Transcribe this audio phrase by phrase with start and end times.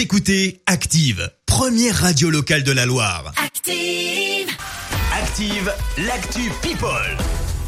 [0.00, 3.34] Vous écoutez Active, première radio locale de la Loire.
[3.36, 4.48] Active.
[5.12, 7.18] Active, l'actu People.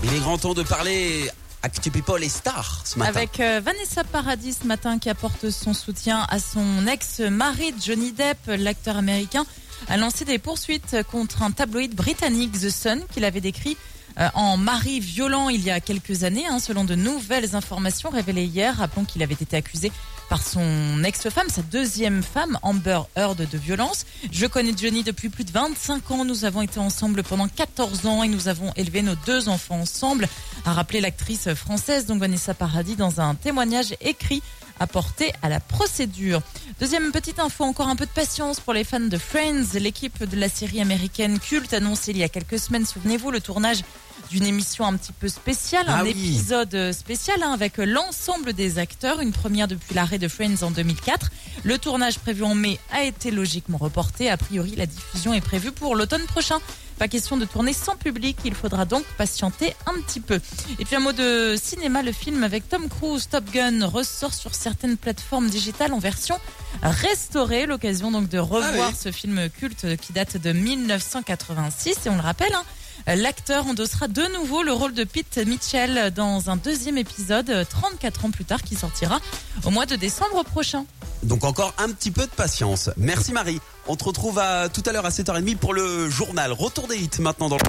[0.02, 1.28] Il est grand temps de parler
[1.62, 3.10] Actu People et Star ce matin.
[3.10, 8.38] Avec euh, Vanessa Paradis ce matin qui apporte son soutien à son ex-mari Johnny Depp,
[8.46, 9.44] l'acteur américain,
[9.88, 13.76] a lancé des poursuites contre un tabloïd britannique The Sun qu'il avait décrit
[14.18, 18.46] euh, en mari violent il y a quelques années, hein, selon de nouvelles informations révélées
[18.46, 18.76] hier.
[18.78, 19.92] Rappelons qu'il avait été accusé
[20.32, 24.06] par son ex-femme, sa deuxième femme, Amber Heard, de violence.
[24.30, 26.24] Je connais Johnny depuis plus de 25 ans.
[26.24, 30.26] Nous avons été ensemble pendant 14 ans et nous avons élevé nos deux enfants ensemble,
[30.64, 34.42] a rappelé l'actrice française, donc Vanessa Paradis, dans un témoignage écrit
[34.82, 36.42] apporté à la procédure.
[36.80, 39.78] Deuxième petite info, encore un peu de patience pour les fans de Friends.
[39.78, 43.82] L'équipe de la série américaine culte annoncée il y a quelques semaines, souvenez-vous, le tournage
[44.30, 46.10] d'une émission un petit peu spéciale, Ah un oui.
[46.10, 51.30] épisode spécial hein, avec l'ensemble des acteurs, une première depuis l'arrêt de Friends en 2004.
[51.64, 54.30] Le tournage prévu en mai a été logiquement reporté.
[54.30, 56.58] A priori, la diffusion est prévue pour l'automne prochain.
[57.02, 60.38] Pas question de tourner sans public, il faudra donc patienter un petit peu.
[60.78, 64.54] Et puis un mot de cinéma, le film avec Tom Cruise, Top Gun, ressort sur
[64.54, 66.36] certaines plateformes digitales en version
[66.80, 67.66] restaurée.
[67.66, 68.96] L'occasion donc de revoir Ah oui.
[68.96, 72.54] ce film culte qui date de 1986 et on le rappelle.
[72.54, 78.26] hein, L'acteur endossera de nouveau le rôle de Pete Mitchell dans un deuxième épisode 34
[78.26, 79.18] ans plus tard qui sortira
[79.64, 80.84] au mois de décembre prochain.
[81.22, 82.90] Donc encore un petit peu de patience.
[82.96, 83.60] Merci Marie.
[83.86, 86.52] On te retrouve à tout à l'heure à 7h30 pour le journal.
[86.52, 87.62] Retour des hits maintenant dans le...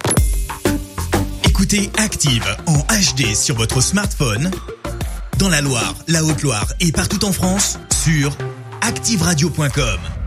[1.43, 4.51] Écoutez Active en HD sur votre smartphone,
[5.37, 8.35] dans la Loire, la Haute-Loire et partout en France, sur
[8.81, 10.22] activeradio.com.